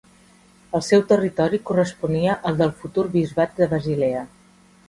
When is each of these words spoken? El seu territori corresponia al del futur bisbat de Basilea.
El 0.77 0.83
seu 0.85 1.03
territori 1.11 1.59
corresponia 1.71 2.39
al 2.51 2.57
del 2.63 2.75
futur 2.81 3.07
bisbat 3.19 3.55
de 3.61 3.73
Basilea. 3.75 4.27